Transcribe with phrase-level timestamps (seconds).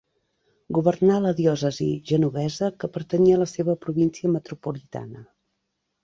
[0.75, 5.23] Governà la diòcesi genovesa, que pertanyia a la seva província metropolitana.